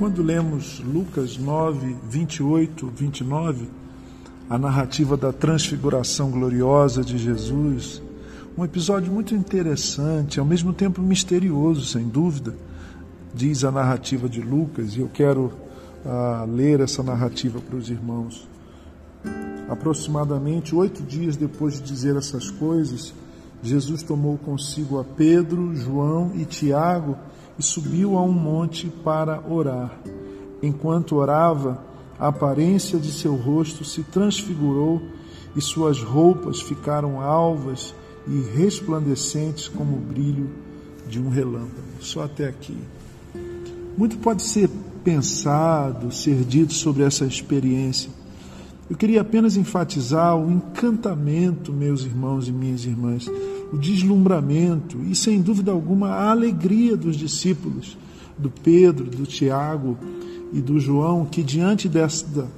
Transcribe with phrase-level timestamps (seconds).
[0.00, 3.68] quando lemos Lucas 9, 28, 29,
[4.48, 8.02] a narrativa da transfiguração gloriosa de Jesus,
[8.56, 12.56] um episódio muito interessante, ao mesmo tempo misterioso, sem dúvida,
[13.34, 15.52] diz a narrativa de Lucas, e eu quero
[16.02, 18.48] uh, ler essa narrativa para os irmãos.
[19.68, 23.12] Aproximadamente oito dias depois de dizer essas coisas,
[23.62, 27.18] Jesus tomou consigo a Pedro, João e Tiago
[27.60, 30.00] e subiu a um monte para orar.
[30.62, 31.84] Enquanto orava,
[32.18, 35.02] a aparência de seu rosto se transfigurou
[35.54, 37.94] e suas roupas ficaram alvas
[38.26, 40.48] e resplandecentes como o brilho
[41.06, 42.00] de um relâmpago.
[42.00, 42.78] Só até aqui.
[43.94, 44.70] Muito pode ser
[45.04, 48.10] pensado, ser dito sobre essa experiência.
[48.88, 53.26] Eu queria apenas enfatizar o encantamento, meus irmãos e minhas irmãs,
[53.72, 57.96] o deslumbramento e, sem dúvida alguma, a alegria dos discípulos,
[58.36, 59.98] do Pedro, do Tiago
[60.52, 62.48] e do João, que diante desta,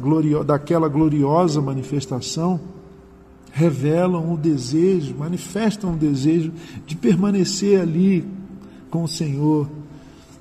[0.00, 2.60] glorio, daquela gloriosa manifestação,
[3.52, 6.52] revelam o desejo, manifestam o desejo
[6.86, 8.26] de permanecer ali
[8.90, 9.68] com o Senhor.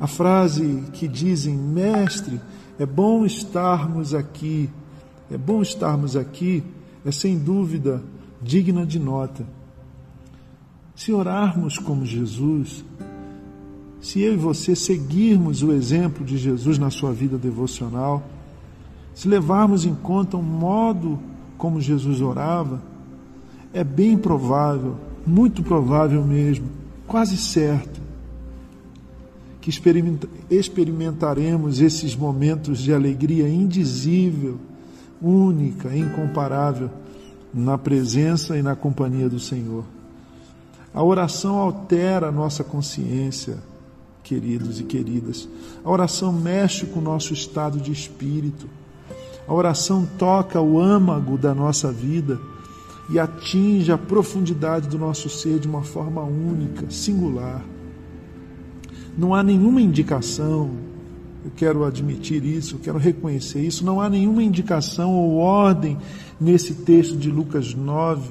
[0.00, 2.40] A frase que dizem, Mestre,
[2.78, 4.70] é bom estarmos aqui
[5.32, 6.62] é bom estarmos aqui,
[7.06, 8.02] é sem dúvida
[8.42, 9.46] digna de nota.
[10.94, 12.84] Se orarmos como Jesus,
[14.00, 18.22] se eu e você seguirmos o exemplo de Jesus na sua vida devocional,
[19.14, 21.18] se levarmos em conta o modo
[21.56, 22.82] como Jesus orava,
[23.72, 26.66] é bem provável, muito provável mesmo,
[27.06, 28.00] quase certo,
[29.60, 29.70] que
[30.50, 34.58] experimentaremos esses momentos de alegria indizível
[35.22, 36.90] única, incomparável
[37.54, 39.84] na presença e na companhia do Senhor.
[40.94, 43.58] A oração altera a nossa consciência,
[44.22, 45.48] queridos e queridas.
[45.84, 48.68] A oração mexe com o nosso estado de espírito.
[49.48, 52.38] A oração toca o âmago da nossa vida
[53.10, 57.64] e atinge a profundidade do nosso ser de uma forma única, singular.
[59.16, 60.70] Não há nenhuma indicação,
[61.44, 63.84] eu quero admitir isso, eu quero reconhecer isso.
[63.84, 65.98] Não há nenhuma indicação ou ordem
[66.40, 68.30] nesse texto de Lucas 9,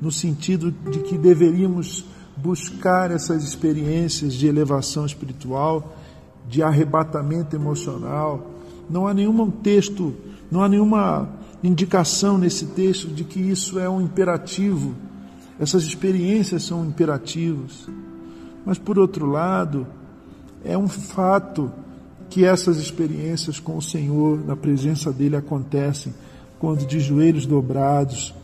[0.00, 2.04] no sentido de que deveríamos
[2.36, 5.96] buscar essas experiências de elevação espiritual,
[6.48, 8.50] de arrebatamento emocional.
[8.88, 10.14] Não há nenhum texto,
[10.50, 11.28] não há nenhuma
[11.62, 14.94] indicação nesse texto de que isso é um imperativo.
[15.58, 17.88] Essas experiências são imperativos.
[18.64, 19.86] Mas por outro lado,
[20.64, 21.70] é um fato
[22.28, 26.12] que essas experiências com o Senhor, na presença dele, acontecem
[26.58, 28.34] quando de joelhos dobrados,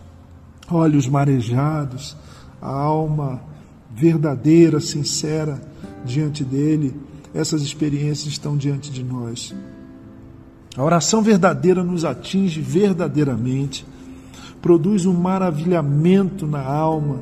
[0.75, 2.17] olhos marejados,
[2.61, 3.41] a alma
[3.95, 5.61] verdadeira, sincera
[6.05, 6.95] diante dele,
[7.35, 9.55] essas experiências estão diante de nós.
[10.77, 13.85] A oração verdadeira nos atinge verdadeiramente,
[14.61, 17.21] produz um maravilhamento na alma,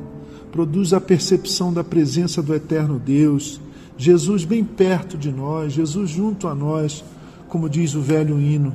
[0.51, 3.59] produz a percepção da presença do eterno Deus,
[3.97, 7.03] Jesus bem perto de nós, Jesus junto a nós,
[7.47, 8.73] como diz o velho hino.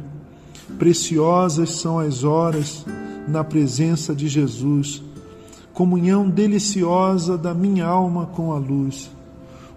[0.79, 2.85] Preciosas são as horas
[3.27, 5.03] na presença de Jesus,
[5.73, 9.11] comunhão deliciosa da minha alma com a luz.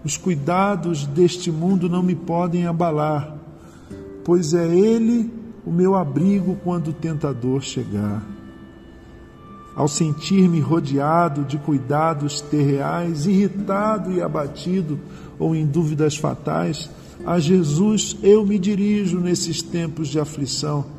[0.03, 3.35] Os cuidados deste mundo não me podem abalar,
[4.23, 5.31] pois é Ele
[5.65, 8.23] o meu abrigo quando o tentador chegar.
[9.75, 14.99] Ao sentir-me rodeado de cuidados terreais, irritado e abatido
[15.37, 16.89] ou em dúvidas fatais,
[17.25, 20.98] a Jesus eu me dirijo nesses tempos de aflição.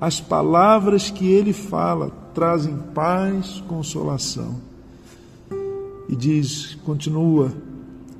[0.00, 4.56] As palavras que ele fala trazem paz, consolação.
[6.08, 7.52] E diz, continua,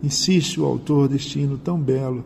[0.02, 2.24] insiste o autor deste tão belo.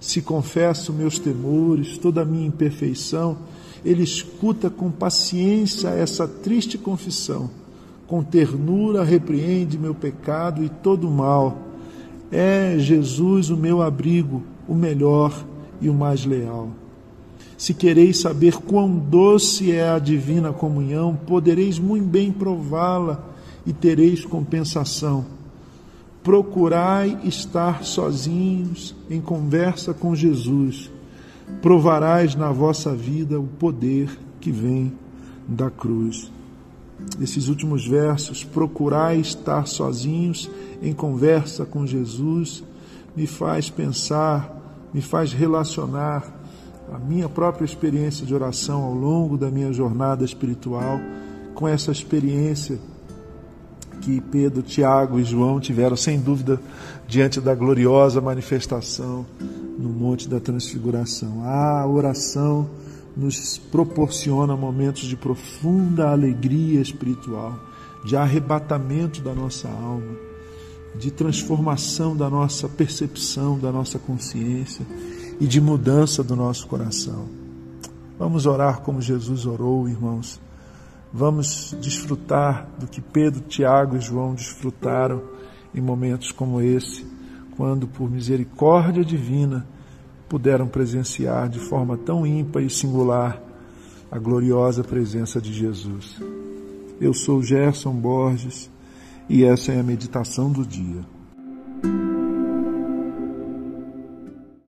[0.00, 3.38] Se confesso meus temores, toda a minha imperfeição,
[3.84, 7.50] ele escuta com paciência essa triste confissão.
[8.06, 11.66] Com ternura repreende meu pecado e todo o mal
[12.30, 15.44] é Jesus o meu abrigo, o melhor
[15.80, 16.70] e o mais leal.
[17.56, 23.24] Se quereis saber quão doce é a divina comunhão, podereis muito bem prová-la
[23.64, 25.24] e tereis compensação.
[26.22, 30.90] Procurai estar sozinhos em conversa com Jesus.
[31.62, 34.10] Provarás na vossa vida o poder
[34.40, 34.92] que vem
[35.48, 36.30] da cruz.
[37.20, 40.50] Esses últimos versos, procurai estar sozinhos
[40.82, 42.64] em conversa com Jesus,
[43.14, 46.35] me faz pensar, me faz relacionar
[46.92, 51.00] a minha própria experiência de oração ao longo da minha jornada espiritual
[51.54, 52.78] com essa experiência
[54.00, 56.60] que Pedro, Tiago e João tiveram, sem dúvida,
[57.08, 59.26] diante da gloriosa manifestação
[59.78, 61.42] no Monte da Transfiguração.
[61.44, 62.68] A oração
[63.16, 67.58] nos proporciona momentos de profunda alegria espiritual,
[68.04, 70.14] de arrebatamento da nossa alma,
[70.94, 74.86] de transformação da nossa percepção, da nossa consciência
[75.40, 77.26] e de mudança do nosso coração.
[78.18, 80.40] Vamos orar como Jesus orou, irmãos.
[81.12, 85.22] Vamos desfrutar do que Pedro, Tiago e João desfrutaram
[85.74, 87.06] em momentos como esse,
[87.56, 89.66] quando, por misericórdia divina,
[90.28, 93.40] puderam presenciar de forma tão ímpar e singular
[94.10, 96.20] a gloriosa presença de Jesus.
[97.00, 98.70] Eu sou Gerson Borges
[99.28, 101.15] e essa é a meditação do dia.